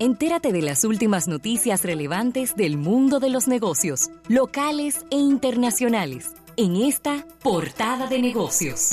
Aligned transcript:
Entérate 0.00 0.50
de 0.50 0.60
las 0.60 0.82
últimas 0.82 1.28
noticias 1.28 1.84
relevantes 1.84 2.56
del 2.56 2.76
mundo 2.76 3.20
de 3.20 3.30
los 3.30 3.46
negocios, 3.46 4.10
locales 4.28 5.06
e 5.12 5.16
internacionales, 5.16 6.32
en 6.56 6.74
esta 6.74 7.24
portada 7.44 8.08
de 8.08 8.20
negocios. 8.20 8.90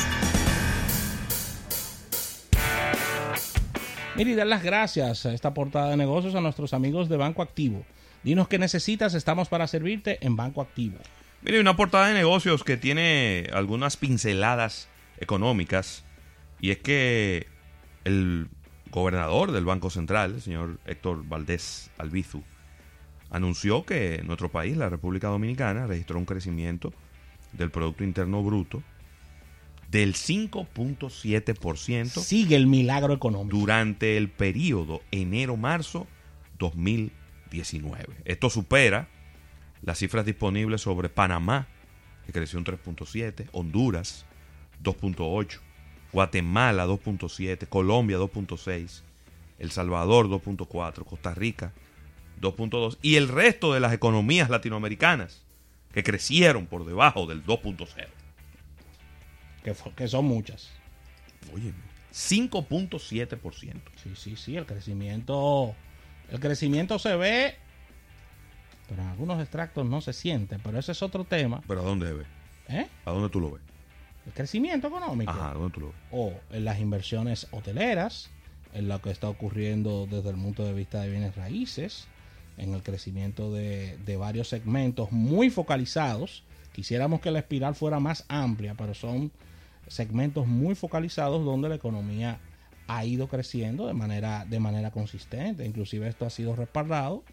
Mire, 4.16 4.32
y 4.32 4.36
dar 4.36 4.46
las 4.46 4.62
gracias 4.62 5.26
a 5.26 5.34
esta 5.34 5.56
portada 5.56 5.90
de 5.90 5.98
negocios 5.98 6.36
a 6.36 6.42
nuestros 6.42 6.72
amigos 6.72 7.10
de 7.10 7.18
Banco 7.18 7.42
Activo. 7.42 7.84
Dinos 8.22 8.48
qué 8.48 8.60
necesitas, 8.60 9.16
estamos 9.16 9.50
para 9.50 9.66
servirte 9.66 10.24
en 10.24 10.36
Banco 10.36 10.62
Activo. 10.62 11.00
Mire, 11.42 11.60
una 11.60 11.76
portada 11.76 12.10
de 12.10 12.14
negocios 12.14 12.64
que 12.64 12.78
tiene 12.78 13.50
algunas 13.54 13.98
pinceladas 13.98 14.88
económicas 15.18 16.04
y 16.60 16.70
es 16.70 16.78
que 16.78 17.48
el 18.04 18.50
gobernador 18.92 19.52
del 19.52 19.66
Banco 19.66 19.90
Central, 19.90 20.36
el 20.36 20.42
señor 20.42 20.80
Héctor 20.86 21.28
Valdés 21.28 21.90
Albizu, 21.98 22.44
anunció 23.30 23.86
que 23.86 24.22
nuestro 24.24 24.50
país, 24.50 24.78
la 24.78 24.90
República 24.90 25.30
Dominicana, 25.30 25.88
registró 25.88 26.20
un 26.20 26.26
crecimiento 26.26 26.94
del 27.54 27.72
Producto 27.72 28.04
Interno 28.04 28.44
Bruto 28.44 28.84
del 29.90 30.14
5.7%. 30.14 32.22
Sigue 32.22 32.56
el 32.56 32.68
milagro 32.68 33.14
económico. 33.14 33.58
Durante 33.58 34.18
el 34.18 34.30
periodo 34.30 35.02
enero-marzo 35.12 36.08
2019. 36.60 38.22
Esto 38.24 38.50
supera 38.50 39.10
las 39.82 40.00
cifras 40.00 40.26
disponibles 40.26 40.82
sobre 40.82 41.10
Panamá, 41.10 41.68
que 42.26 42.32
creció 42.32 42.58
un 42.60 42.66
3.7, 42.66 43.50
Honduras 43.52 44.26
2.8, 44.84 45.60
Guatemala 46.12 46.86
2.7, 46.86 47.68
Colombia 47.68 48.18
2.6, 48.18 49.02
El 49.60 49.72
Salvador 49.72 50.28
2.4, 50.28 51.06
Costa 51.06 51.34
Rica 51.34 51.72
2.2 52.42 52.98
y 53.02 53.16
el 53.16 53.28
resto 53.28 53.74
de 53.74 53.80
las 53.80 53.94
economías 53.94 54.50
latinoamericanas 54.50 55.42
que 55.94 56.04
crecieron 56.04 56.66
por 56.66 56.86
debajo 56.86 57.28
del 57.28 57.46
2.0. 57.46 58.08
Que, 59.64 59.76
que, 59.96 60.08
son 60.08 60.26
muchas. 60.26 60.72
Oye, 61.54 61.74
5.7%. 62.14 63.82
Sí, 64.02 64.12
sí, 64.16 64.36
sí, 64.36 64.58
el 64.58 64.66
crecimiento 64.66 65.76
el 66.30 66.40
crecimiento 66.40 66.98
se 66.98 67.16
ve 67.16 67.56
pero 68.92 69.04
en 69.04 69.08
algunos 69.08 69.40
extractos 69.40 69.86
no 69.86 70.02
se 70.02 70.12
siente, 70.12 70.60
pero 70.62 70.78
ese 70.78 70.92
es 70.92 71.02
otro 71.02 71.24
tema. 71.24 71.62
¿Pero 71.66 71.80
a 71.80 71.84
dónde 71.84 72.12
ve? 72.12 72.26
¿Eh? 72.68 72.90
¿A 73.06 73.12
dónde 73.12 73.30
tú 73.30 73.40
lo 73.40 73.52
ves? 73.52 73.62
El 74.26 74.34
crecimiento 74.34 74.88
económico. 74.88 75.32
Ajá, 75.32 75.54
¿dónde 75.54 75.74
tú 75.74 75.80
lo 75.82 75.88
ves? 75.88 75.96
O 76.12 76.34
en 76.52 76.66
las 76.66 76.80
inversiones 76.80 77.48
hoteleras, 77.52 78.30
en 78.74 78.88
lo 78.88 79.02
que 79.02 79.10
está 79.10 79.30
ocurriendo 79.30 80.08
desde 80.10 80.30
el 80.30 80.36
punto 80.36 80.64
de 80.64 80.74
vista 80.74 81.02
de 81.02 81.10
bienes 81.10 81.36
raíces, 81.36 82.08
en 82.58 82.74
el 82.74 82.84
crecimiento 82.84 83.52
de, 83.52 83.98
de 84.06 84.18
varios 84.18 84.48
segmentos 84.48 85.12
muy 85.12 85.50
focalizados. 85.50 86.44
Quisiéramos 86.72 87.20
que 87.20 87.32
la 87.32 87.40
espiral 87.40 87.76
fuera 87.76 88.00
más 88.00 88.26
amplia, 88.30 88.76
pero 88.78 88.94
son 88.94 89.32
segmentos 89.88 90.48
muy 90.48 90.76
focalizados 90.76 91.44
donde 91.44 91.70
la 91.70 91.76
economía 91.76 92.40
ha 92.88 93.06
ido 93.06 93.28
creciendo 93.28 93.88
de 93.88 93.94
manera, 93.94 94.46
de 94.46 94.60
manera 94.60 94.92
consistente. 94.92 95.66
Inclusive 95.66 96.08
esto 96.08 96.26
ha 96.26 96.30
sido 96.30 96.56
respaldado 96.56 97.24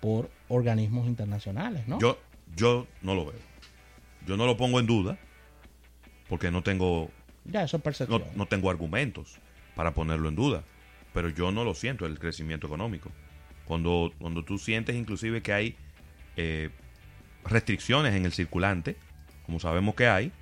por 0.00 0.30
organismos 0.48 1.06
internacionales, 1.06 1.88
¿no? 1.88 1.98
Yo, 1.98 2.18
yo 2.54 2.86
no 3.02 3.14
lo 3.14 3.26
veo. 3.26 3.40
Yo 4.26 4.36
no 4.36 4.46
lo 4.46 4.56
pongo 4.56 4.78
en 4.80 4.86
duda 4.86 5.18
porque 6.28 6.50
no 6.50 6.62
tengo 6.62 7.10
ya 7.50 7.62
eso 7.62 7.80
es 7.84 8.08
no, 8.08 8.46
tengo 8.46 8.70
argumentos 8.70 9.38
para 9.74 9.92
ponerlo 9.92 10.28
en 10.28 10.34
duda, 10.34 10.62
pero 11.12 11.28
yo 11.28 11.52
no 11.52 11.64
lo 11.64 11.74
siento 11.74 12.06
el 12.06 12.18
crecimiento 12.18 12.66
económico. 12.66 13.10
Cuando, 13.66 14.12
cuando 14.18 14.44
tú 14.44 14.58
sientes 14.58 14.96
inclusive 14.96 15.42
que 15.42 15.52
hay 15.52 15.76
eh, 16.36 16.70
restricciones 17.44 18.14
en 18.14 18.24
el 18.24 18.32
circulante, 18.32 18.96
como 19.44 19.60
sabemos 19.60 19.94
que 19.94 20.08
hay, 20.08 20.32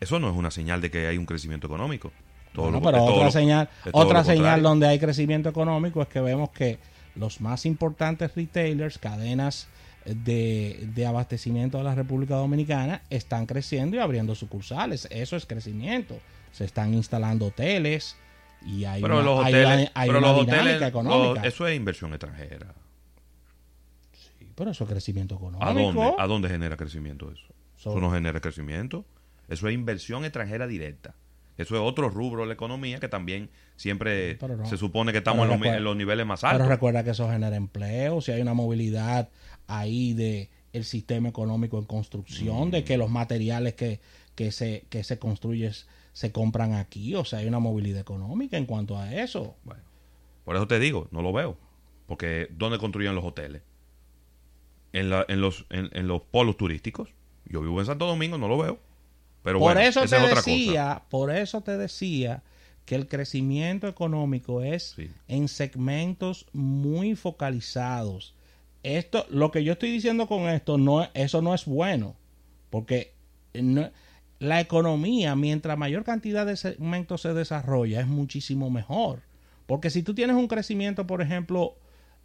eso 0.00 0.18
no 0.18 0.30
es 0.30 0.36
una 0.36 0.50
señal 0.50 0.80
de 0.80 0.90
que 0.90 1.06
hay 1.06 1.18
un 1.18 1.26
crecimiento 1.26 1.66
económico. 1.66 2.12
Todo 2.52 2.70
bueno, 2.70 2.78
lo, 2.78 2.84
pero 2.84 3.04
otra 3.04 3.30
señal, 3.30 3.68
otra 3.92 4.24
señal 4.24 4.62
donde 4.62 4.86
hay 4.86 4.98
crecimiento 4.98 5.48
económico 5.48 6.02
es 6.02 6.08
que 6.08 6.20
vemos 6.20 6.50
que 6.50 6.78
los 7.14 7.40
más 7.40 7.66
importantes 7.66 8.34
retailers, 8.34 8.98
cadenas 8.98 9.68
de, 10.04 10.88
de, 10.94 11.06
abastecimiento 11.06 11.78
de 11.78 11.84
la 11.84 11.94
República 11.94 12.34
Dominicana 12.36 13.02
están 13.10 13.46
creciendo 13.46 13.96
y 13.96 14.00
abriendo 14.00 14.34
sucursales. 14.34 15.08
Eso 15.10 15.36
es 15.36 15.46
crecimiento. 15.46 16.18
Se 16.52 16.64
están 16.64 16.94
instalando 16.94 17.46
hoteles 17.46 18.16
y 18.66 18.84
hay 18.84 19.02
pero 19.02 19.16
una, 19.16 19.24
los 19.24 19.44
hay 19.44 19.52
hoteles, 19.54 19.66
una, 19.90 19.90
hay 19.94 20.08
pero 20.08 20.18
una 20.18 20.28
los 20.32 20.40
dinámica 20.46 20.62
hoteles, 20.70 20.88
económica. 20.88 21.40
los- 21.42 21.44
eso 21.52 21.66
es 21.66 21.76
inversión 21.76 22.10
extranjera. 22.12 22.74
Sí, 24.12 24.48
pero 24.54 24.70
eso 24.70 24.84
es 24.84 24.90
crecimiento 24.90 25.34
económico. 25.36 25.64
¿A 25.68 25.72
dónde, 25.74 26.14
¿A 26.18 26.26
dónde 26.26 26.48
genera 26.48 26.76
crecimiento 26.76 27.30
eso? 27.30 27.46
So- 27.76 27.90
Eso 27.90 28.00
no 28.00 28.10
genera 28.10 28.40
crecimiento. 28.40 29.04
Eso 29.48 29.68
es 29.68 29.74
inversión 29.74 30.24
extranjera 30.24 30.66
directa. 30.66 31.14
Eso 31.56 31.76
es 31.76 31.80
otro 31.82 32.08
rubro 32.08 32.42
de 32.42 32.48
la 32.48 32.54
economía 32.54 32.98
que 32.98 33.08
también 33.08 33.48
siempre 33.76 34.34
Pero 34.36 34.56
no. 34.56 34.66
se 34.66 34.76
supone 34.76 35.12
que 35.12 35.18
estamos 35.18 35.42
Pero 35.46 35.54
en 35.54 35.60
los, 35.60 35.74
en 35.76 35.84
los 35.84 35.96
niveles 35.96 36.26
más 36.26 36.40
Pero 36.40 36.52
altos. 36.52 36.68
recuerda 36.68 37.04
que 37.04 37.10
eso 37.10 37.30
genera 37.30 37.54
empleo, 37.54 38.20
si 38.20 38.32
hay 38.32 38.40
una 38.42 38.54
movilidad 38.54 39.28
ahí 39.66 40.12
de 40.14 40.50
el 40.72 40.84
sistema 40.84 41.28
económico 41.28 41.78
en 41.78 41.84
construcción, 41.84 42.68
Mm. 42.68 42.70
de 42.72 42.84
que 42.84 42.96
los 42.96 43.10
materiales 43.10 43.74
que, 43.74 44.00
que 44.34 44.50
se 44.52 44.84
que 44.90 45.04
se 45.04 45.18
construyen 45.18 45.72
se 46.12 46.32
compran 46.32 46.72
aquí, 46.74 47.14
o 47.14 47.24
sea, 47.24 47.40
hay 47.40 47.46
una 47.46 47.58
movilidad 47.60 48.00
económica 48.00 48.56
en 48.56 48.66
cuanto 48.66 48.96
a 48.98 49.12
eso. 49.14 49.56
Bueno, 49.64 49.82
por 50.44 50.56
eso 50.56 50.66
te 50.68 50.78
digo, 50.78 51.08
no 51.10 51.22
lo 51.22 51.32
veo. 51.32 51.56
Porque 52.06 52.48
¿dónde 52.50 52.78
construyen 52.78 53.14
los 53.14 53.24
hoteles? 53.24 53.62
En, 54.92 55.10
la- 55.10 55.24
en, 55.28 55.40
los, 55.40 55.66
en, 55.70 55.90
en 55.92 56.06
los 56.06 56.22
polos 56.22 56.56
turísticos. 56.56 57.08
Yo 57.46 57.60
vivo 57.62 57.80
en 57.80 57.86
Santo 57.86 58.06
Domingo, 58.06 58.38
no 58.38 58.46
lo 58.48 58.58
veo. 58.58 58.78
Pero 59.42 59.58
por 59.58 59.74
bueno, 59.74 59.80
eso 59.80 60.00
te 60.00 60.06
es 60.06 60.12
otra 60.12 60.34
decía, 60.36 61.02
por 61.10 61.30
eso 61.34 61.60
te 61.62 61.76
decía 61.76 62.42
que 62.86 62.94
el 62.94 63.08
crecimiento 63.08 63.88
económico 63.88 64.62
es 64.62 64.92
Sí. 64.96 65.10
en 65.28 65.48
segmentos 65.48 66.46
muy 66.52 67.14
focalizados. 67.16 68.34
Esto, 68.84 69.26
lo 69.30 69.50
que 69.50 69.64
yo 69.64 69.72
estoy 69.72 69.90
diciendo 69.90 70.28
con 70.28 70.42
esto, 70.48 70.78
no, 70.78 71.08
eso 71.14 71.42
no 71.42 71.52
es 71.54 71.64
bueno, 71.64 72.14
porque 72.70 73.14
no- 73.54 73.90
la 74.38 74.60
economía, 74.60 75.34
mientras 75.36 75.76
mayor 75.78 76.04
cantidad 76.04 76.44
de 76.46 76.56
segmentos 76.56 77.22
se 77.22 77.32
desarrolla, 77.34 78.00
es 78.00 78.06
muchísimo 78.06 78.70
mejor. 78.70 79.22
Porque 79.66 79.88
si 79.90 80.02
tú 80.02 80.14
tienes 80.14 80.36
un 80.36 80.48
crecimiento, 80.48 81.06
por 81.06 81.22
ejemplo, 81.22 81.76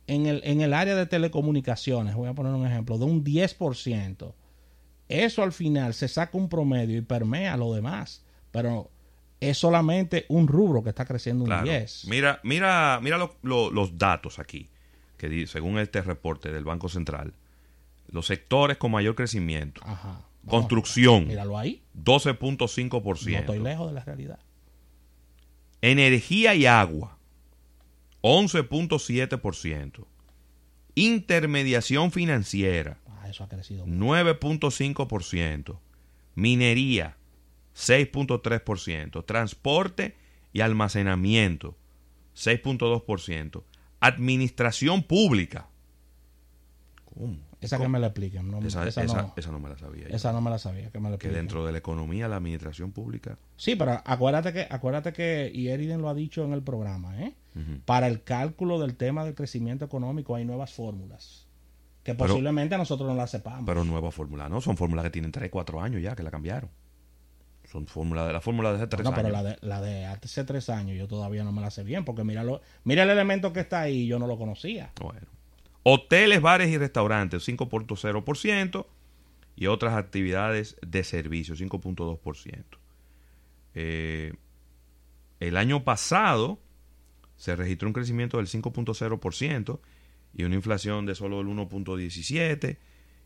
en 0.08 0.26
el, 0.26 0.42
en 0.44 0.60
el 0.62 0.74
área 0.74 0.96
de 0.96 1.06
telecomunicaciones, 1.06 2.16
voy 2.16 2.28
a 2.28 2.34
poner 2.34 2.52
un 2.54 2.68
ejemplo, 2.68 2.98
de 2.98 3.06
un 3.06 3.24
10%, 3.24 4.34
eso 5.08 5.44
al 5.44 5.54
final 5.54 5.94
se 5.94 6.08
saca 6.08 6.38
un 6.38 6.50
promedio 6.50 6.98
y 6.98 7.02
permea 7.02 7.56
lo 7.58 7.74
demás. 7.74 8.24
Pero 8.52 8.90
es 9.40 9.58
solamente 9.58 10.26
un 10.28 10.48
rubro 10.48 10.84
que 10.84 10.90
está 10.90 11.06
creciendo 11.06 11.44
un 11.46 11.50
Claro. 11.50 11.64
10. 11.64 12.06
Mira, 12.10 12.42
mira, 12.44 13.00
mira 13.02 13.18
lo- 13.18 13.36
lo- 13.44 13.72
los 13.72 13.98
datos 13.98 14.40
aquí, 14.40 14.70
que 15.20 15.46
según 15.46 15.78
este 15.78 16.02
reporte 16.02 16.52
del 16.52 16.64
Banco 16.64 16.90
Central, 16.90 17.34
los 18.08 18.26
sectores 18.26 18.78
con 18.78 18.90
mayor 18.92 19.14
crecimiento, 19.14 19.82
Ajá. 19.86 20.26
Vamos, 20.42 20.62
construcción, 20.62 21.28
Míralo 21.28 21.58
ahí. 21.60 21.84
12.5%, 22.02 23.32
No 23.32 23.38
estoy 23.40 23.60
lejos 23.60 23.90
de 23.90 23.94
la 23.94 24.04
realidad. 24.04 24.40
energía 25.82 26.56
y 26.56 26.66
agua, 26.66 27.18
11.7%, 28.22 30.06
intermediación 30.96 32.12
financiera, 32.12 32.98
Ah, 33.08 33.30
eso 33.30 33.44
ha 33.44 33.50
crecido. 33.50 33.86
9.5%, 33.86 35.78
minería 36.36 37.16
6.3%, 37.76 39.26
transporte 39.26 40.16
y 40.54 40.62
almacenamiento 40.62 41.76
6.2%, 42.36 43.64
administración 44.00 45.04
pública. 45.04 45.68
¿Cómo? 47.06 47.38
Esa 47.62 47.78
que 47.78 47.90
me 47.90 48.00
la 48.00 48.08
expliquen. 48.08 48.50
No, 48.50 48.60
Esa, 48.60 48.88
esa, 48.88 49.04
esa- 49.04 49.22
no, 49.24 49.34
esa 49.36 49.52
no 49.52 49.60
me 49.60 49.68
la 49.68 49.78
sabía. 49.78 50.08
yo. 50.08 50.16
esa 50.16 50.32
no 50.32 50.40
me 50.40 50.50
la 50.50 50.60
sabía. 50.60 50.90
Que 50.92 51.00
me 51.02 51.10
la 51.10 51.18
que 51.18 51.28
dentro 51.28 51.66
de 51.66 51.74
la 51.74 51.80
economía, 51.80 52.30
la 52.30 52.38
administración 52.38 52.94
pública. 52.94 53.38
Sí, 53.58 53.76
pero 53.76 54.02
acuérdate 54.06 54.54
que, 54.54 54.68
acuérdate 54.70 55.12
que, 55.12 55.52
y 55.54 55.68
Eriden 55.68 56.02
lo 56.02 56.08
ha 56.08 56.14
dicho 56.14 56.46
en 56.46 56.54
el 56.54 56.64
programa, 56.64 57.22
¿eh? 57.22 57.34
Para 57.84 58.08
el 58.08 58.24
cálculo 58.24 58.80
del 58.80 58.96
tema 58.96 59.26
del 59.26 59.36
crecimiento 59.36 59.84
económico 59.84 60.36
hay 60.36 60.46
nuevas 60.46 60.72
fórmulas. 60.72 61.46
Que 62.04 62.14
Pero- 62.16 62.28
posiblemente 62.30 62.78
nosotros 62.78 63.10
no 63.10 63.16
las 63.16 63.32
sepamos. 63.32 63.66
Pero 63.66 63.84
nueva 63.84 64.10
fórmula, 64.12 64.48
¿no? 64.48 64.62
Son 64.62 64.78
fórmulas 64.78 65.04
que 65.04 65.10
tienen 65.12 65.34
3, 65.34 65.50
4 65.52 65.82
años 65.82 66.02
ya, 66.02 66.16
que 66.16 66.24
la 66.24 66.32
cambiaron. 66.32 66.70
Son 67.72 67.86
fórmulas 67.86 68.28
de 68.28 68.34
la 68.34 68.42
fórmula 68.42 68.72
de 68.72 68.78
hace 68.78 68.88
3 68.88 69.04
No, 69.04 69.14
pero 69.14 69.28
años. 69.28 69.44
la 69.44 69.50
de, 69.50 69.58
la 69.62 69.82
de 69.82 70.06
hace 70.06 70.44
tres 70.44 70.70
años 70.70 70.98
yo 70.98 71.08
todavía 71.08 71.44
no 71.44 71.52
me 71.52 71.62
la 71.62 71.70
sé 71.70 71.84
bien, 71.84 72.04
porque 72.04 72.24
mira, 72.24 72.44
lo, 72.44 72.62
mira 72.84 73.04
el 73.04 73.10
elemento 73.12 73.54
que 73.54 73.60
está 73.60 73.82
ahí, 73.82 74.08
yo 74.08 74.18
no 74.18 74.26
lo 74.28 74.38
conocía. 74.38 74.92
Bueno. 75.00 75.28
Hoteles, 75.84 76.42
bares 76.42 76.70
y 76.70 76.78
restaurantes, 76.78 77.48
5.0%. 77.48 78.86
Y 79.56 79.68
otras 79.68 79.96
actividades 79.96 80.78
de 80.82 81.04
servicio, 81.04 81.54
5.2%. 81.56 82.64
Eh, 83.76 84.34
el 85.40 85.58
año 85.58 85.84
pasado 85.84 86.60
se 87.36 87.56
registró 87.56 87.88
un 87.90 87.94
crecimiento 87.94 88.38
del 88.38 88.48
5.0% 88.48 89.80
y 90.34 90.44
una 90.44 90.56
inflación 90.56 91.06
de 91.06 91.14
solo 91.16 91.42
el 91.42 91.48
1.17%. 91.48 92.78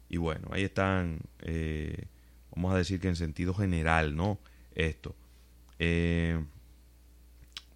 Y 0.09 0.17
bueno, 0.17 0.49
ahí 0.51 0.63
están, 0.63 1.19
eh, 1.41 2.05
vamos 2.55 2.73
a 2.73 2.77
decir 2.77 2.99
que 2.99 3.07
en 3.07 3.15
sentido 3.15 3.53
general, 3.53 4.15
¿no? 4.15 4.39
Esto. 4.75 5.15
Eh, 5.79 6.43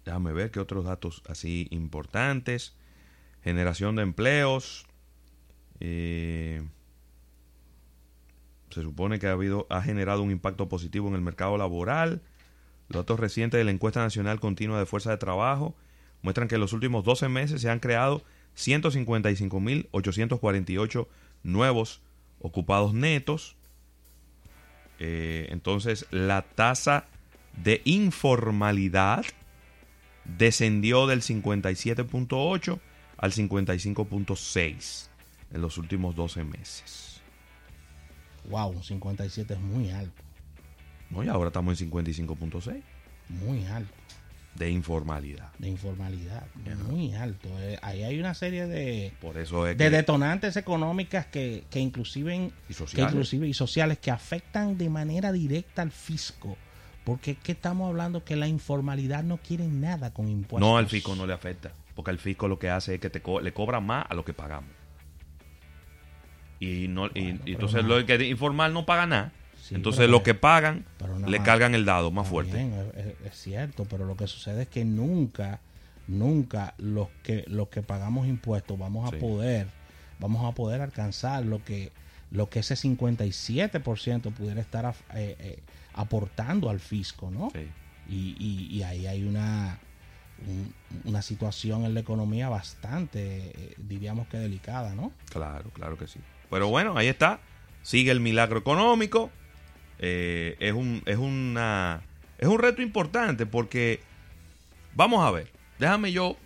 déjame 0.04 0.32
ver 0.32 0.50
qué 0.50 0.60
otros 0.60 0.84
datos 0.84 1.22
así 1.28 1.66
importantes. 1.70 2.74
Generación 3.42 3.96
de 3.96 4.02
empleos. 4.02 4.86
Eh, 5.80 6.62
se 8.70 8.82
supone 8.82 9.18
que 9.18 9.26
ha, 9.26 9.32
habido, 9.32 9.66
ha 9.70 9.82
generado 9.82 10.22
un 10.22 10.30
impacto 10.30 10.68
positivo 10.68 11.08
en 11.08 11.14
el 11.14 11.22
mercado 11.22 11.58
laboral. 11.58 12.22
Los 12.88 13.02
datos 13.02 13.20
recientes 13.20 13.58
de 13.58 13.64
la 13.64 13.70
encuesta 13.70 14.00
nacional 14.00 14.40
continua 14.40 14.78
de 14.78 14.86
fuerza 14.86 15.10
de 15.10 15.18
trabajo 15.18 15.76
muestran 16.22 16.48
que 16.48 16.54
en 16.56 16.62
los 16.62 16.72
últimos 16.72 17.04
12 17.04 17.28
meses 17.28 17.60
se 17.60 17.68
han 17.70 17.80
creado 17.80 18.22
155.848 18.56 21.06
nuevos 21.42 22.00
ocupados 22.40 22.94
netos. 22.94 23.57
Eh, 24.98 25.48
entonces 25.50 26.06
la 26.10 26.42
tasa 26.42 27.06
de 27.62 27.82
informalidad 27.84 29.24
descendió 30.24 31.06
del 31.06 31.22
57.8 31.22 32.78
al 33.16 33.32
55.6 33.32 35.08
en 35.52 35.60
los 35.60 35.78
últimos 35.78 36.14
12 36.14 36.44
meses. 36.44 37.20
Wow, 38.50 38.82
57 38.82 39.54
es 39.54 39.60
muy 39.60 39.90
alto. 39.90 40.22
No, 41.10 41.24
y 41.24 41.28
ahora 41.28 41.48
estamos 41.48 41.80
en 41.80 41.90
55.6 41.90 42.82
Muy 43.28 43.64
alto. 43.66 43.97
De 44.58 44.70
informalidad. 44.70 45.52
De 45.58 45.68
informalidad. 45.68 46.44
Muy 46.88 47.14
alto. 47.14 47.48
Eh, 47.60 47.78
ahí 47.82 48.02
hay 48.02 48.18
una 48.18 48.34
serie 48.34 48.66
de, 48.66 49.12
Por 49.20 49.38
eso 49.38 49.66
es 49.66 49.78
de 49.78 49.84
que 49.84 49.90
detonantes 49.90 50.56
económicas 50.56 51.26
que, 51.26 51.64
que 51.70 51.78
inclusive, 51.80 52.34
y 52.36 52.50
que 52.68 52.74
sociales. 52.74 53.12
inclusive 53.12 53.46
y 53.46 53.54
sociales 53.54 53.98
que 53.98 54.10
afectan 54.10 54.76
de 54.76 54.88
manera 54.90 55.30
directa 55.32 55.82
al 55.82 55.92
fisco. 55.92 56.56
Porque 57.04 57.30
es 57.32 57.38
que 57.38 57.52
estamos 57.52 57.88
hablando 57.88 58.24
que 58.24 58.36
la 58.36 58.48
informalidad 58.48 59.22
no 59.22 59.38
quiere 59.38 59.66
nada 59.68 60.12
con 60.12 60.28
impuestos. 60.28 60.60
No, 60.68 60.76
al 60.76 60.88
fisco 60.88 61.14
no 61.14 61.26
le 61.26 61.32
afecta. 61.32 61.70
Porque 61.94 62.10
al 62.10 62.18
fisco 62.18 62.48
lo 62.48 62.58
que 62.58 62.68
hace 62.68 62.96
es 62.96 63.00
que 63.00 63.10
te 63.10 63.22
co- 63.22 63.40
le 63.40 63.52
cobra 63.52 63.80
más 63.80 64.06
a 64.10 64.14
lo 64.14 64.24
que 64.24 64.34
pagamos. 64.34 64.70
Y, 66.60 66.88
no, 66.88 67.06
y- 67.06 67.08
Bueno, 67.10 67.28
y 67.28 67.38
pero 67.38 67.52
entonces 67.54 67.82
no. 67.84 67.96
lo 67.98 68.04
que 68.06 68.14
es 68.16 68.22
informal 68.22 68.74
no 68.74 68.84
paga 68.84 69.06
nada. 69.06 69.32
Sí, 69.68 69.74
entonces 69.74 70.08
lo 70.08 70.22
que- 70.22 70.34
pagan 70.34 70.84
le 71.26 71.38
más. 71.38 71.46
cargan 71.46 71.74
el 71.74 71.84
dado 71.84 72.10
más 72.10 72.26
fuerte. 72.28 72.54
bien, 72.56 72.72
es, 72.96 73.26
es- 73.32 73.38
cierto, 73.38 73.84
pero 73.84 74.04
lo 74.06 74.16
que 74.16 74.26
sucede 74.26 74.62
es 74.62 74.68
que 74.68 74.84
nunca, 74.84 75.60
nunca 76.06 76.74
los 76.78 77.08
que 77.22 77.44
los 77.48 77.68
que 77.68 77.82
pagamos 77.82 78.26
impuestos 78.26 78.78
vamos 78.78 79.06
a 79.08 79.10
Sí. 79.10 79.20
poder, 79.20 79.68
vamos 80.18 80.50
a 80.50 80.54
poder 80.54 80.80
alcanzar 80.80 81.44
lo 81.44 81.62
que 81.64 81.92
lo 82.30 82.48
que 82.50 82.58
ese 82.60 82.76
57% 82.76 84.30
pudiera 84.32 84.60
estar 84.60 84.84
af- 84.84 84.96
eh, 85.14 85.36
eh, 85.38 85.62
aportando 85.94 86.68
al 86.70 86.80
fisco, 86.80 87.30
¿no? 87.30 87.50
Sí. 87.54 87.66
Y, 88.08 88.36
y- 88.38 88.76
y 88.76 88.82
ahí 88.82 89.06
hay 89.06 89.24
una 89.24 89.78
un- 90.46 90.72
una 91.04 91.20
situación 91.20 91.84
en 91.84 91.94
la 91.94 92.00
economía 92.00 92.48
bastante, 92.48 93.50
eh, 93.56 93.74
diríamos 93.76 94.28
que 94.28 94.36
delicada, 94.38 94.94
¿no? 94.94 95.10
Claro, 95.30 95.68
claro 95.70 95.98
que 95.98 96.06
sí. 96.06 96.20
Pero 96.48 96.68
bueno, 96.68 96.96
ahí 96.96 97.08
está. 97.08 97.40
Sigue 97.82 98.12
el 98.12 98.20
milagro 98.20 98.58
económico. 98.60 99.30
Eh, 99.98 100.56
es, 100.60 100.72
un, 100.72 101.02
es, 101.06 101.16
una, 101.16 102.02
es 102.38 102.48
un 102.48 102.58
reto 102.58 102.82
importante 102.82 103.46
porque, 103.46 104.00
vamos 104.94 105.24
a 105.26 105.30
ver, 105.30 105.50
déjame 105.78 106.12
yo, 106.12 106.36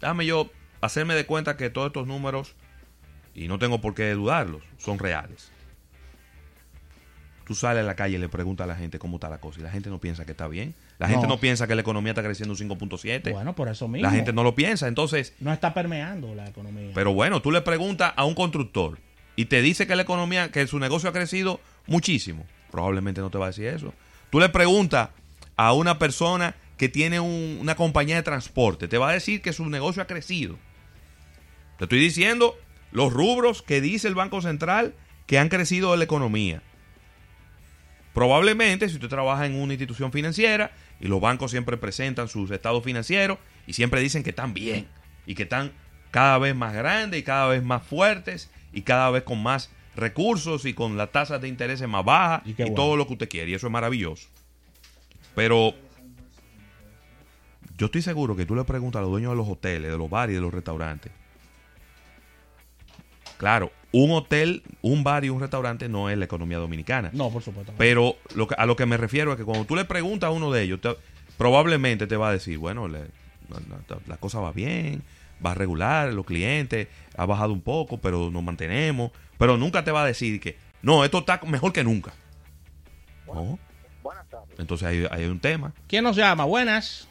déjame 0.00 0.26
yo 0.26 0.50
hacerme 0.80 1.14
de 1.14 1.26
cuenta 1.26 1.56
que 1.56 1.70
todos 1.70 1.88
estos 1.88 2.06
números, 2.06 2.54
y 3.34 3.48
no 3.48 3.58
tengo 3.58 3.80
por 3.80 3.94
qué 3.94 4.10
dudarlos, 4.12 4.62
son 4.78 4.98
reales. 4.98 5.50
Tú 7.46 7.54
sales 7.56 7.82
a 7.82 7.86
la 7.86 7.96
calle 7.96 8.16
y 8.16 8.18
le 8.18 8.28
preguntas 8.28 8.64
a 8.64 8.68
la 8.68 8.76
gente 8.76 8.98
cómo 9.00 9.16
está 9.16 9.28
la 9.28 9.38
cosa 9.38 9.58
y 9.58 9.62
la 9.64 9.70
gente 9.70 9.90
no 9.90 9.98
piensa 9.98 10.24
que 10.24 10.30
está 10.30 10.46
bien. 10.46 10.74
La 10.98 11.08
gente 11.08 11.26
No. 11.26 11.34
no 11.34 11.40
piensa 11.40 11.66
que 11.66 11.74
la 11.74 11.80
economía 11.80 12.12
está 12.12 12.22
creciendo 12.22 12.54
un 12.54 12.58
5.7. 12.70 13.32
Bueno, 13.32 13.54
por 13.56 13.68
eso 13.68 13.88
mismo. 13.88 14.08
la 14.08 14.14
gente 14.14 14.32
no 14.32 14.44
lo 14.44 14.54
piensa. 14.54 14.86
Entonces, 14.86 15.34
no 15.40 15.52
está 15.52 15.74
permeando 15.74 16.34
la 16.36 16.46
economía. 16.48 16.92
pero 16.94 17.12
bueno, 17.12 17.42
tú 17.42 17.50
le 17.50 17.60
preguntas 17.60 18.12
a 18.16 18.24
un 18.24 18.34
constructor 18.34 18.98
y 19.34 19.46
te 19.46 19.60
dice 19.60 19.88
que 19.88 19.96
la 19.96 20.02
economía, 20.02 20.52
que 20.52 20.64
su 20.68 20.78
negocio 20.78 21.08
ha 21.10 21.12
crecido 21.12 21.60
muchísimo. 21.88 22.46
Probablemente 22.72 23.20
no 23.20 23.30
te 23.30 23.38
va 23.38 23.44
a 23.46 23.50
decir 23.50 23.66
eso. 23.68 23.94
Tú 24.30 24.40
le 24.40 24.48
preguntas 24.48 25.10
a 25.56 25.72
una 25.74 25.98
persona 26.00 26.56
que 26.78 26.88
tiene 26.88 27.20
un- 27.20 27.58
una 27.60 27.76
compañía 27.76 28.16
de 28.16 28.22
transporte, 28.24 28.88
te 28.88 28.98
va 28.98 29.10
a 29.10 29.12
decir 29.12 29.40
que 29.42 29.52
su 29.52 29.66
negocio 29.68 30.02
ha 30.02 30.06
crecido. 30.08 30.58
Te 31.78 31.84
estoy 31.84 32.00
diciendo 32.00 32.56
los 32.90 33.12
rubros 33.12 33.62
que 33.62 33.80
dice 33.80 34.08
el 34.08 34.14
Banco 34.16 34.40
Central 34.42 34.94
que 35.26 35.38
han 35.38 35.48
crecido 35.48 35.92
en 35.92 36.00
la 36.00 36.04
economía. 36.04 36.62
Probablemente, 38.14 38.88
si 38.88 38.96
usted 38.96 39.08
trabaja 39.08 39.46
en 39.46 39.54
una 39.54 39.72
institución 39.72 40.12
financiera 40.12 40.72
y 41.00 41.06
los 41.08 41.20
bancos 41.20 41.50
siempre 41.50 41.76
presentan 41.78 42.28
sus 42.28 42.50
estados 42.50 42.84
financieros 42.84 43.38
y 43.66 43.72
siempre 43.72 44.00
dicen 44.00 44.22
que 44.22 44.30
están 44.30 44.52
bien 44.52 44.86
y 45.26 45.34
que 45.34 45.44
están 45.44 45.72
cada 46.10 46.36
vez 46.38 46.54
más 46.54 46.74
grandes 46.74 47.20
y 47.20 47.22
cada 47.22 47.46
vez 47.48 47.62
más 47.62 47.82
fuertes 47.82 48.50
y 48.72 48.82
cada 48.82 49.10
vez 49.10 49.22
con 49.22 49.42
más 49.42 49.70
recursos 49.96 50.64
y 50.64 50.74
con 50.74 50.96
las 50.96 51.12
tasas 51.12 51.40
de 51.40 51.48
interés 51.48 51.86
más 51.88 52.04
bajas 52.04 52.42
Y 52.46 52.50
y, 52.50 52.54
qué 52.54 52.62
bueno. 52.64 52.76
todo 52.76 52.96
lo 52.96 53.06
que 53.06 53.12
usted 53.14 53.28
quiere. 53.28 53.50
Y 53.50 53.54
eso 53.54 53.66
es 53.66 53.72
maravilloso. 53.72 54.28
Pero 55.34 55.74
yo 57.78 57.86
estoy 57.86 58.02
seguro 58.02 58.36
que 58.36 58.46
tú 58.46 58.54
le 58.54 58.64
preguntas 58.64 59.00
a 59.00 59.02
los 59.02 59.10
dueños 59.10 59.32
de 59.32 59.36
los 59.36 59.48
hoteles, 59.48 59.90
de 59.90 59.98
los 59.98 60.08
bares 60.10 60.32
y 60.32 60.36
de 60.36 60.40
los 60.42 60.52
restaurantes. 60.52 61.10
Claro, 63.38 63.72
un 63.90 64.12
hotel, 64.12 64.62
un 64.82 65.02
bar 65.02 65.24
y 65.24 65.28
un 65.30 65.40
restaurante 65.40 65.88
no 65.88 66.08
es 66.08 66.16
la 66.16 66.24
economía 66.26 66.58
dominicana. 66.58 67.10
no, 67.12 67.30
por 67.30 67.42
supuesto. 67.42 67.72
Pero 67.76 68.16
lo 68.34 68.46
que- 68.46 68.54
a 68.56 68.66
lo 68.66 68.76
que 68.76 68.86
me 68.86 68.96
refiero 68.96 69.32
es 69.32 69.36
que 69.38 69.44
cuando 69.44 69.64
tú 69.64 69.74
le 69.74 69.84
preguntas 69.84 70.28
a 70.28 70.30
uno 70.30 70.52
de 70.52 70.62
ellos, 70.62 70.80
te- 70.80 70.96
probablemente 71.38 72.06
te 72.06 72.16
va 72.16 72.28
a 72.28 72.32
decir, 72.32 72.58
bueno, 72.58 72.86
le- 72.88 73.08
la, 73.48 73.60
la- 73.88 73.98
la 74.06 74.16
cosa 74.18 74.38
va 74.40 74.52
bien, 74.52 75.02
va 75.44 75.54
regular, 75.54 76.12
los 76.12 76.26
clientes, 76.26 76.88
ha 77.16 77.26
bajado 77.26 77.52
un 77.52 77.60
poco, 77.60 77.98
pero 77.98 78.30
nos 78.30 78.42
mantenemos. 78.42 79.10
Pero 79.38 79.56
nunca 79.56 79.84
te 79.84 79.90
va 79.90 80.02
a 80.02 80.06
decir 80.06 80.40
que, 80.40 80.56
no, 80.82 81.04
esto 81.04 81.18
está 81.18 81.40
mejor 81.46 81.72
que 81.72 81.84
nunca. 81.84 82.12
No. 83.26 83.58
Buenas 84.02 84.28
tardes. 84.28 84.58
Entonces 84.58 84.86
ahí, 84.86 85.06
ahí 85.10 85.22
hay 85.22 85.30
un 85.30 85.40
tema. 85.40 85.72
¿Quién 85.86 86.04
nos 86.04 86.16
llama? 86.16 86.44
Buenas. 86.44 87.08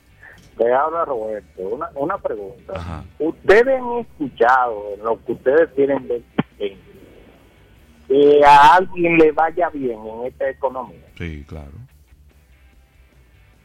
Te 0.57 0.71
habla 0.71 1.05
Roberto. 1.05 1.61
Una, 1.61 1.89
una 1.95 2.17
pregunta. 2.17 2.73
Ajá. 2.75 3.03
¿Ustedes 3.19 3.79
han 3.79 3.99
escuchado 3.99 4.93
en 4.95 5.03
lo 5.03 5.23
que 5.25 5.31
ustedes 5.31 5.73
tienen 5.75 6.07
de 6.07 6.15
existencia 6.17 6.91
que 8.07 8.45
a 8.45 8.75
alguien 8.75 9.17
le 9.17 9.31
vaya 9.31 9.69
bien 9.69 9.99
en 10.05 10.27
esta 10.27 10.49
economía? 10.49 11.07
Sí, 11.17 11.45
claro. 11.47 11.71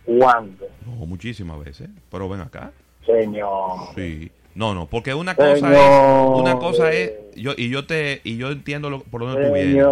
¿Cuándo? 0.05 0.67
No, 0.85 0.93
muchísimas 1.07 1.59
veces. 1.65 1.89
Pero 2.11 2.29
ven 2.29 2.41
acá. 2.41 2.73
Señor. 3.05 3.95
Sí. 3.97 4.31
No, 4.57 4.75
no, 4.75 4.87
porque 4.87 5.13
una 5.15 5.35
cosa 5.37 5.55
Señor. 5.57 5.73
es, 5.75 6.41
una 6.41 6.59
cosa 6.59 6.91
es, 6.91 7.13
yo, 7.37 7.53
y 7.57 7.69
yo 7.69 7.87
te, 7.87 8.23
y 8.25 8.39
yo 8.39 8.51
entiendo 8.51 8.89
lo- 8.91 9.01
por 9.03 9.21
dónde 9.21 9.47
tú 9.47 9.53
vienes. 9.53 9.87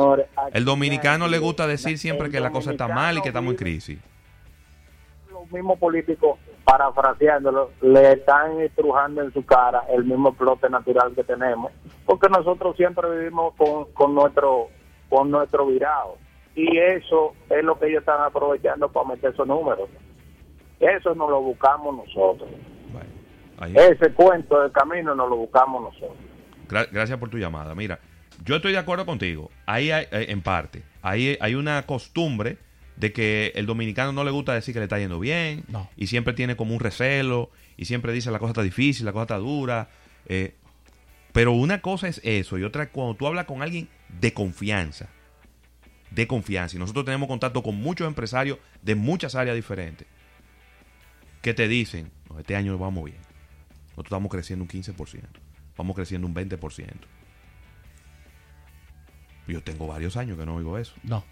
El 0.54 0.64
dominicano 0.64 1.28
le 1.28 1.38
gusta 1.38 1.66
decir 1.66 1.98
siempre 1.98 2.30
que 2.30 2.40
la 2.40 2.50
cosa 2.50 2.72
está 2.72 2.88
mal 2.88 3.18
y 3.18 3.20
que 3.20 3.28
estamos 3.28 3.52
en 3.52 3.56
crisis. 3.58 3.98
Los 5.30 5.50
mismos 5.52 5.78
políticos, 5.78 6.38
parafraseándolo, 6.64 7.72
le 7.82 8.12
están 8.12 8.58
estrujando 8.60 9.20
en 9.22 9.32
su 9.34 9.44
cara 9.44 9.84
el 9.92 10.04
mismo 10.04 10.32
flote 10.32 10.70
natural 10.70 11.12
que 11.14 11.24
tenemos, 11.24 11.70
porque 12.06 12.28
nosotros 12.30 12.74
siempre 12.76 13.10
vivimos 13.18 13.54
con, 13.56 13.84
con 13.92 14.14
nuestro 14.14 14.68
con 15.10 15.30
nuestro 15.30 15.66
virado. 15.66 16.16
Y 16.56 16.78
eso 16.78 17.34
es 17.50 17.62
lo 17.62 17.78
que 17.78 17.88
ellos 17.88 18.00
están 18.00 18.22
aprovechando 18.22 18.88
para 18.90 19.08
meter 19.08 19.32
esos 19.32 19.46
números. 19.46 19.90
Eso 20.80 21.14
nos 21.14 21.28
lo 21.28 21.40
buscamos 21.42 21.94
nosotros. 21.96 22.48
Bueno, 22.92 23.08
ahí- 23.58 23.74
Ese 23.76 24.12
cuento 24.12 24.60
del 24.62 24.72
camino 24.72 25.14
nos 25.14 25.28
lo 25.28 25.36
buscamos 25.36 25.82
nosotros. 25.82 26.16
Gra- 26.68 26.88
gracias 26.90 27.18
por 27.18 27.28
tu 27.30 27.38
llamada. 27.38 27.74
Mira, 27.74 27.98
yo 28.44 28.56
estoy 28.56 28.72
de 28.72 28.78
acuerdo 28.78 29.06
contigo. 29.06 29.50
Ahí 29.66 29.90
hay, 29.90 30.06
eh, 30.10 30.26
en 30.30 30.40
parte, 30.42 30.82
ahí 31.02 31.36
hay 31.40 31.54
una 31.54 31.82
costumbre 31.86 32.58
de 32.96 33.12
que 33.12 33.52
el 33.56 33.66
dominicano 33.66 34.12
no 34.12 34.22
le 34.24 34.30
gusta 34.30 34.54
decir 34.54 34.72
que 34.72 34.78
le 34.80 34.84
está 34.84 34.98
yendo 34.98 35.18
bien 35.18 35.64
No. 35.68 35.88
y 35.96 36.06
siempre 36.06 36.32
tiene 36.32 36.54
como 36.56 36.74
un 36.74 36.80
recelo 36.80 37.50
y 37.76 37.86
siempre 37.86 38.12
dice 38.12 38.30
la 38.30 38.38
cosa 38.38 38.50
está 38.52 38.62
difícil, 38.62 39.04
la 39.06 39.12
cosa 39.12 39.22
está 39.24 39.36
dura. 39.38 39.88
eh, 40.26 40.54
pero 41.32 41.50
una 41.52 41.80
cosa 41.82 42.06
es 42.08 42.20
eso 42.24 42.56
y 42.58 42.62
otra 42.62 42.84
es 42.84 42.88
cuando 42.90 43.14
tú 43.14 43.26
hablas 43.26 43.46
con 43.46 43.60
alguien 43.62 43.88
de 44.20 44.32
confianza. 44.32 45.08
De 46.12 46.28
confianza. 46.28 46.76
Y 46.76 46.78
nosotros 46.78 47.04
tenemos 47.04 47.26
contacto 47.28 47.62
con 47.64 47.74
muchos 47.74 48.06
empresarios 48.06 48.58
de 48.82 48.94
muchas 48.94 49.34
áreas 49.34 49.56
diferentes 49.56 50.06
que 51.42 51.52
te 51.52 51.66
dicen, 51.66 52.12
"No, 52.30 52.38
este 52.38 52.54
año 52.54 52.78
vamos 52.78 53.04
bien. 53.06 53.18
Nosotros 53.96 54.06
estamos 54.06 54.30
creciendo 54.30 54.62
un 54.64 54.68
15%. 54.68 55.20
Vamos 55.76 55.96
creciendo 55.96 56.26
un 56.26 56.34
20%. 56.34 56.86
Yo 59.46 59.62
tengo 59.62 59.86
varios 59.86 60.16
años 60.16 60.38
que 60.38 60.46
no 60.46 60.54
oigo 60.56 60.78
eso. 60.78 60.94
No. 61.02 61.24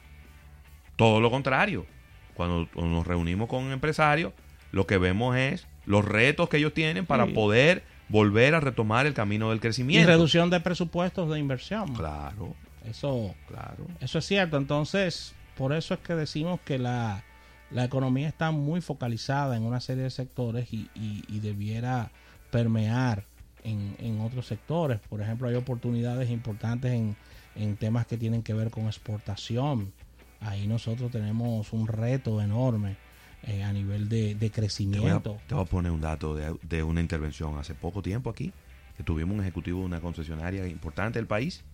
Todo 0.96 1.20
lo 1.20 1.30
contrario. 1.30 1.86
Cuando, 2.34 2.68
nos 2.76 3.06
reunimos 3.06 3.48
con 3.48 3.70
empresarios, 3.72 4.32
lo 4.70 4.86
que 4.86 4.98
vemos 4.98 5.36
es 5.36 5.66
los 5.86 6.04
retos 6.04 6.48
que 6.48 6.58
ellos 6.58 6.74
tienen 6.74 7.06
para 7.06 7.26
Sí. 7.26 7.32
poder 7.32 7.84
volver 8.08 8.54
a 8.54 8.60
retomar 8.60 9.06
el 9.06 9.14
camino 9.14 9.48
del 9.48 9.56
Y 9.58 9.60
crecimiento. 9.60 10.06
reducción 10.08 10.50
de 10.50 10.60
presupuestos 10.60 11.30
de 11.30 11.38
inversión. 11.38 11.94
Claro, 11.94 12.54
Eso, 12.84 13.34
claro. 13.48 13.86
eso 14.00 14.18
es 14.18 14.26
cierto. 14.26 14.56
Entonces, 14.58 15.34
por 15.56 15.72
eso 15.72 15.94
es 15.94 16.00
que 16.00 16.14
decimos 16.14 16.60
que 16.64 16.78
la, 16.78 17.24
la 17.70 17.84
economía 17.84 18.28
está 18.28 18.50
muy 18.50 18.80
focalizada 18.82 19.56
en 19.56 19.62
una 19.62 19.80
serie 19.80 20.02
de 20.04 20.10
sectores 20.10 20.72
y, 20.72 20.90
y- 20.94 21.22
y 21.28 21.40
debiera 21.40 22.10
permear 22.52 23.24
en, 23.64 23.96
en 23.98 24.20
otros 24.20 24.46
sectores. 24.46 25.00
Por 25.08 25.20
ejemplo, 25.20 25.48
hay 25.48 25.56
oportunidades 25.56 26.30
importantes 26.30 26.92
en, 26.92 27.16
en 27.56 27.76
temas 27.76 28.06
que 28.06 28.16
tienen 28.16 28.44
que 28.44 28.54
ver 28.54 28.70
con 28.70 28.86
exportación. 28.86 29.92
Ahí 30.40 30.68
nosotros 30.68 31.10
tenemos 31.10 31.72
un 31.72 31.88
reto 31.88 32.40
enorme 32.40 32.96
eh, 33.44 33.64
a 33.64 33.72
nivel 33.72 34.08
de, 34.08 34.36
de 34.36 34.50
crecimiento. 34.50 35.38
te 35.48 35.54
voy 35.54 35.64
a 35.64 35.66
poner 35.66 35.90
un 35.90 36.00
dato 36.00 36.34
de, 36.36 36.54
de 36.62 36.82
una 36.84 37.00
intervención 37.00 37.58
hace 37.58 37.74
poco 37.74 38.02
tiempo 38.02 38.30
aquí, 38.30 38.52
que 38.96 39.02
tuvimos 39.02 39.34
un 39.34 39.40
ejecutivo 39.40 39.80
de 39.80 39.86
una 39.86 40.00
concesionaria 40.00 40.66
importante 40.68 41.18
del 41.18 41.26
país. 41.26 41.64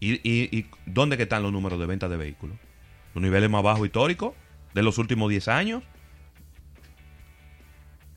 ¿Y, 0.00 0.14
y, 0.28 0.66
dónde 0.84 1.14
están 1.16 1.44
los 1.44 1.52
números 1.52 1.78
de 1.78 1.86
venta 1.86 2.08
de 2.08 2.16
vehículos? 2.16 2.56
Los 3.14 3.22
niveles 3.22 3.48
más 3.48 3.62
bajos 3.62 3.86
históricos 3.86 4.34
de 4.74 4.82
los 4.82 4.98
últimos 4.98 5.30
10 5.30 5.46
años. 5.46 5.84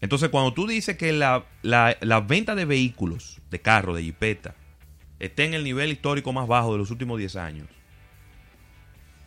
Entonces, 0.02 0.30
cuando 0.30 0.54
tú 0.54 0.68
dices 0.68 0.98
que 0.98 1.12
la, 1.14 1.46
la, 1.62 1.98
la 2.02 2.22
venta 2.22 2.56
de 2.56 2.66
vehículos, 2.66 3.42
de 3.50 3.62
carro, 3.62 3.96
de 3.96 4.04
jipeta, 4.04 4.56
está 5.20 5.44
en 5.44 5.54
el 5.54 5.64
nivel 5.64 5.92
histórico 5.92 6.34
más 6.34 6.48
bajo 6.48 6.74
de 6.74 6.78
los 6.78 6.92
últimos 6.92 7.18
10 7.18 7.36
años, 7.38 7.68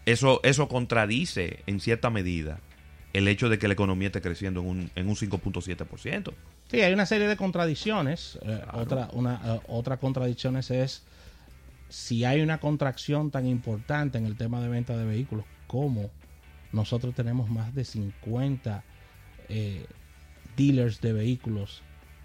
eso, 0.07 0.41
eso 0.43 0.69
contradice 0.69 1.63
en 1.67 1.81
cierta 1.81 2.11
medida 2.11 2.61
el 3.13 3.29
hecho 3.29 3.49
de 3.49 3.59
que 3.59 3.69
la 3.69 3.75
economía 3.75 4.09
esté 4.09 4.21
creciendo 4.21 4.61
en 4.61 4.67
un, 4.67 4.91
en 4.95 5.09
un 5.09 5.17
5.7%. 5.17 6.33
Sí, 6.71 6.81
hay 6.81 6.93
una 6.93 7.07
serie 7.07 7.27
de 7.27 7.37
contradicciones. 7.37 8.39
Eh, 8.43 8.63
otra, 8.73 9.09
una, 9.13 9.41
eh, 9.45 9.61
otra 9.69 9.99
contradicción 9.99 10.57
es 10.57 11.05
si 11.89 12.25
hay 12.25 12.41
una 12.43 12.59
contracción 12.59 13.31
tan 13.31 13.47
importante 13.47 14.19
en 14.19 14.27
el 14.27 14.37
tema 14.37 14.61
de 14.61 14.69
venta 14.69 14.97
de 14.97 15.05
vehículos, 15.05 15.45
como 15.67 16.11
nosotros 16.73 17.15
tenemos 17.15 17.49
más 17.49 17.75
de 17.75 17.85
50 17.85 18.85
eh, 19.49 19.87
dealers 20.59 21.01
de 21.01 21.15
vehículos 21.15 21.83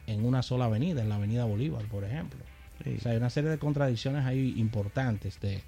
en 0.07 0.25
una 0.25 0.43
sola 0.43 0.65
avenida, 0.65 1.01
en 1.01 1.09
la 1.09 1.15
avenida 1.15 1.45
Bolívar, 1.45 1.85
por 1.85 2.03
ejemplo. 2.03 2.39
O 2.81 2.99
sea, 2.99 3.11
hay 3.11 3.17
una 3.17 3.29
serie 3.29 3.49
de 3.49 3.57
contradicciones 3.57 4.25
ahí 4.25 4.55
importantes 4.57 5.39
de, 5.39 5.63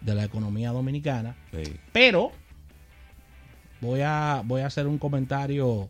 de 0.00 0.14
la 0.14 0.24
economía 0.24 0.72
dominicana. 0.72 1.36
Sí. 1.52 1.76
Pero 1.92 2.32
voy 3.80 4.00
a, 4.00 4.42
voy 4.44 4.62
a 4.62 4.66
hacer 4.66 4.86
un 4.86 4.98
comentario 4.98 5.88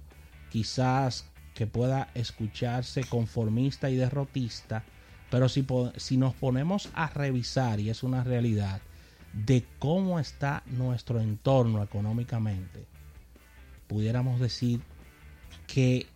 quizás 0.50 1.30
que 1.54 1.66
pueda 1.66 2.08
escucharse 2.14 3.04
conformista 3.04 3.88
y 3.88 3.96
derrotista, 3.96 4.84
pero 5.30 5.48
si, 5.48 5.66
si 5.96 6.18
nos 6.18 6.34
ponemos 6.34 6.90
a 6.92 7.08
revisar, 7.08 7.80
y 7.80 7.88
es 7.88 8.02
una 8.02 8.22
realidad, 8.22 8.82
de 9.32 9.64
cómo 9.78 10.20
está 10.20 10.62
nuestro 10.66 11.20
entorno 11.20 11.82
económicamente, 11.82 12.84
pudiéramos 13.86 14.40
decir 14.40 14.80
que 15.66 16.06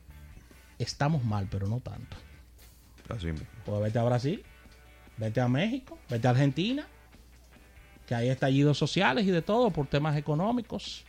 estamos 0.82 1.24
mal, 1.24 1.48
pero 1.50 1.66
no 1.66 1.80
tanto. 1.80 2.16
Así 3.08 3.26
mismo. 3.26 3.46
Pues 3.64 3.82
vete 3.82 3.98
a 3.98 4.04
Brasil, 4.04 4.44
vete 5.16 5.40
a 5.40 5.48
México, 5.48 5.98
vete 6.08 6.26
a 6.28 6.30
Argentina, 6.30 6.86
que 8.06 8.14
hay 8.14 8.28
estallidos 8.28 8.78
sociales 8.78 9.26
y 9.26 9.30
de 9.30 9.42
todo 9.42 9.70
por 9.70 9.86
temas 9.86 10.16
económicos. 10.16 11.04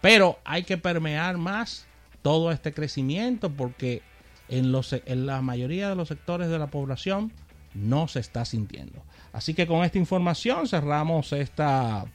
Pero 0.00 0.38
hay 0.44 0.62
que 0.62 0.78
permear 0.78 1.36
más 1.38 1.86
todo 2.22 2.52
este 2.52 2.72
crecimiento 2.72 3.50
porque 3.50 4.02
en, 4.48 4.72
los, 4.72 4.92
en 4.92 5.26
la 5.26 5.42
mayoría 5.42 5.88
de 5.88 5.96
los 5.96 6.08
sectores 6.08 6.48
de 6.48 6.58
la 6.58 6.68
población 6.68 7.32
no 7.74 8.08
se 8.08 8.20
está 8.20 8.44
sintiendo. 8.44 9.02
Así 9.32 9.54
que 9.54 9.66
con 9.66 9.84
esta 9.84 9.98
información 9.98 10.66
cerramos 10.66 11.32
esta 11.32 12.06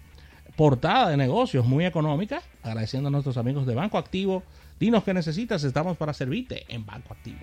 portada 0.55 1.10
de 1.10 1.17
negocios 1.17 1.65
muy 1.65 1.86
económica, 1.86 2.41
agradeciendo 2.62 3.10
a 3.10 3.12
nuestros 3.12 3.38
amigos 3.38 3.65
de 3.65 3.75
Banco 3.75 3.98
Activo. 3.98 4.43
Dinos 4.79 5.03
qué 5.03 5.13
necesitas, 5.13 5.63
estamos 5.63 5.97
para 5.97 6.13
servirte 6.13 6.65
en 6.67 6.85
Banco 6.85 7.13
Activo. 7.13 7.39